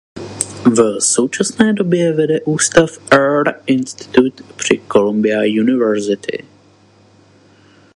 V 0.65 0.99
současné 1.01 1.73
době 1.73 2.13
vede 2.13 2.41
ústav 2.41 2.89
Earth 3.11 3.63
Institute 3.67 4.43
při 4.55 4.81
Columbia 4.89 5.41
University. 5.43 6.45